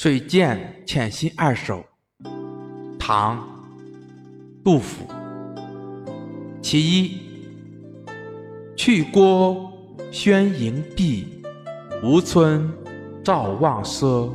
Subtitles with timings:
[0.00, 0.56] 水涧
[0.86, 1.84] 潜心二首，
[3.00, 3.36] 唐·
[4.62, 5.04] 杜甫。
[6.62, 7.18] 其一，
[8.76, 9.72] 去郭
[10.12, 11.42] 宣营壁，
[12.00, 12.70] 吴村
[13.24, 14.30] 照望奢。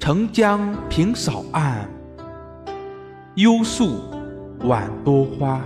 [0.00, 1.88] 澄江平少岸，
[3.36, 4.00] 幽树
[4.64, 5.64] 晚多花。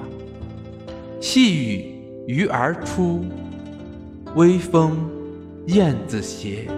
[1.18, 1.94] 细雨
[2.26, 3.24] 鱼儿出，
[4.36, 5.10] 微风
[5.68, 6.68] 燕子斜。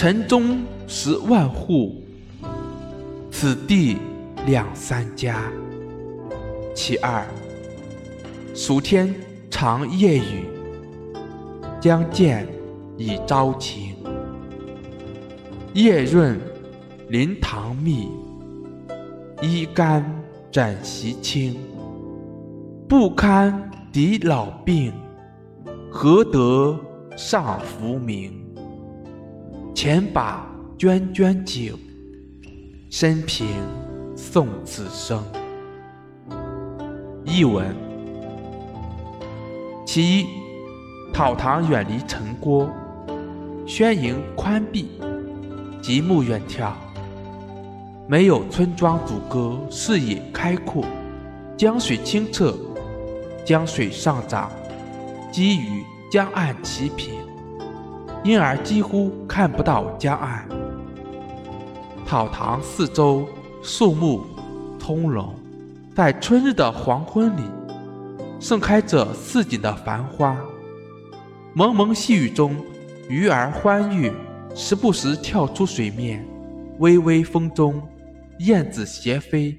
[0.00, 2.02] 城中十万户，
[3.30, 3.98] 此地
[4.46, 5.52] 两三家。
[6.74, 7.22] 其二，
[8.54, 9.14] 暑天
[9.50, 10.46] 长夜雨，
[11.78, 12.48] 将见
[12.96, 13.94] 已朝晴。
[15.74, 16.40] 夜润
[17.10, 18.08] 林堂密，
[19.42, 20.02] 衣干
[20.50, 21.58] 枕席清。
[22.88, 24.94] 不堪敌老病，
[25.90, 26.74] 何得
[27.18, 28.49] 上浮名？
[29.82, 30.46] 前把
[30.78, 31.74] 涓涓酒，
[32.90, 33.46] 生平
[34.14, 35.24] 送此生。
[37.24, 37.74] 译文：
[39.86, 40.26] 其一，
[41.14, 42.68] 讨堂远离城郭，
[43.66, 45.00] 宣营宽壁，
[45.80, 46.72] 极目远眺，
[48.06, 50.84] 没有村庄阻隔，视野开阔，
[51.56, 52.54] 江水清澈，
[53.46, 54.50] 江水上涨，
[55.32, 57.14] 几与江岸齐平。
[58.22, 60.46] 因而几乎看不到江岸。
[62.06, 63.26] 草堂四周
[63.62, 64.26] 树木
[64.78, 65.30] 葱茏，
[65.94, 67.42] 在春日的黄昏里，
[68.40, 70.36] 盛开着似锦的繁花。
[71.54, 72.56] 蒙蒙细雨中，
[73.08, 74.12] 鱼儿欢跃，
[74.54, 76.26] 时不时跳出水面。
[76.78, 77.80] 微微风中，
[78.40, 79.56] 燕子斜飞。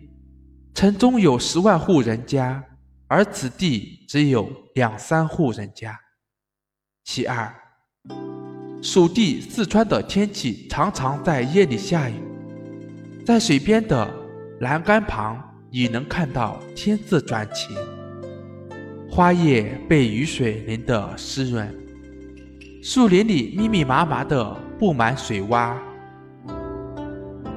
[0.73, 2.63] 城中有十万户人家，
[3.07, 5.97] 而此地只有两三户人家。
[7.03, 7.53] 其二。
[8.81, 12.15] 蜀地四川的天气常常在夜里下雨，
[13.23, 14.09] 在水边的
[14.59, 17.77] 栏杆旁已能看到天色转晴，
[19.07, 21.71] 花叶被雨水淋得湿润，
[22.81, 25.75] 树林里密密麻麻的布满水洼。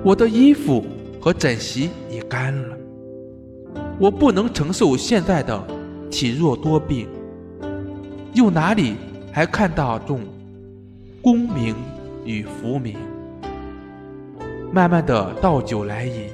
[0.04, 0.84] 我的衣服
[1.18, 2.76] 和枕席也干了，
[3.98, 5.66] 我不能承受现在的
[6.10, 7.08] 体弱多病，
[8.34, 8.96] 又哪里
[9.32, 10.20] 还看到种？
[11.24, 11.74] 功名
[12.26, 12.98] 与浮名，
[14.70, 16.28] 慢慢的倒酒来饮，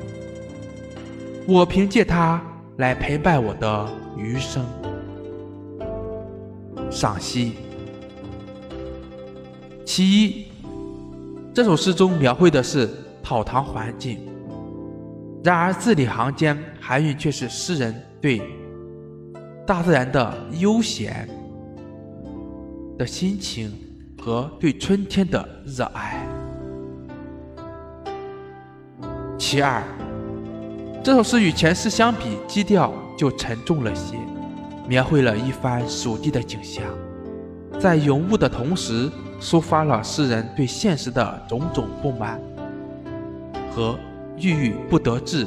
[1.47, 2.43] 我凭借它
[2.79, 4.67] 来陪伴我的余生。
[6.91, 7.53] 赏析：
[9.87, 10.47] 其一，
[11.55, 12.91] 这首诗中描绘的是
[13.23, 14.19] 草堂环境，
[15.45, 18.43] 然而字里行间含蕴却是诗人对
[19.65, 21.29] 大自然的悠闲
[22.99, 23.71] 的心情。
[24.21, 26.21] 和对春天的热爱。
[29.39, 29.83] 其二，
[31.03, 34.19] 这首诗与前诗相比，基调就沉重了些，
[34.87, 36.85] 描绘了一番蜀地的景象，
[37.81, 39.11] 在咏物的同时，
[39.41, 42.39] 抒发了诗人对现实的种种不满
[43.75, 43.99] 和
[44.39, 45.47] 郁郁不得志，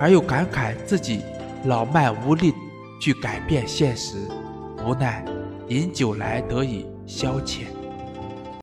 [0.00, 1.20] 而又感慨自己
[1.66, 2.52] 老迈无力
[3.00, 4.16] 去改变现实，
[4.84, 5.24] 无奈
[5.68, 7.77] 饮酒来得以消遣。